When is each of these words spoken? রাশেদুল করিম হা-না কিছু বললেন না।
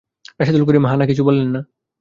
রাশেদুল 0.39 0.63
করিম 0.65 0.83
হা-না 0.85 1.05
কিছু 1.05 1.21
বললেন 1.23 1.49
না। 1.49 1.61